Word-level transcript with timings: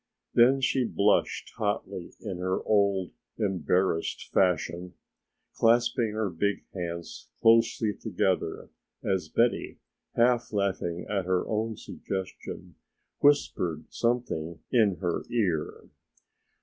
Then 0.33 0.61
she 0.61 0.83
blushed 0.83 1.51
hotly 1.57 2.13
in 2.21 2.37
her 2.39 2.63
old 2.63 3.11
embarrassed, 3.37 4.31
fashion, 4.33 4.95
clasping 5.53 6.13
her 6.13 6.27
big 6.31 6.65
hands 6.73 7.29
closely 7.39 7.93
together 7.93 8.69
as 9.03 9.29
Betty, 9.29 9.77
half 10.15 10.51
laughing 10.51 11.05
at 11.07 11.25
her 11.25 11.45
own 11.47 11.77
suggestion, 11.77 12.73
whispered 13.19 13.93
something 13.93 14.61
in 14.71 14.95
her 15.01 15.23
ear. 15.29 15.83